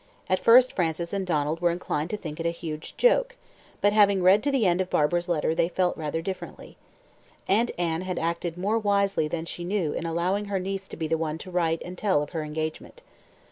At 0.27 0.39
first 0.39 0.73
Frances 0.75 1.13
and 1.13 1.27
Donald 1.27 1.59
were 1.61 1.69
inclined 1.69 2.09
to 2.09 2.17
think 2.17 2.39
it 2.39 2.45
a 2.47 2.49
huge 2.49 2.97
joke, 2.97 3.35
but 3.81 3.93
having 3.93 4.23
read 4.23 4.41
to 4.41 4.49
the 4.49 4.65
end 4.65 4.81
of 4.81 4.89
Barbara's 4.89 5.29
letter 5.29 5.53
they 5.53 5.69
felt 5.69 5.95
rather 5.95 6.23
differently. 6.23 6.75
Aunt 7.47 7.69
Anne 7.77 8.01
had 8.01 8.17
acted 8.17 8.57
more 8.57 8.79
wisely 8.79 9.27
than 9.27 9.45
she 9.45 9.63
knew 9.63 9.93
in 9.93 10.07
allowing 10.07 10.45
her 10.45 10.57
niece 10.57 10.87
to 10.87 10.97
be 10.97 11.05
the 11.07 11.19
one 11.19 11.37
to 11.37 11.51
write 11.51 11.83
and 11.85 11.99
tell 11.99 12.23
of 12.23 12.31
her 12.31 12.41
engagement. 12.41 13.03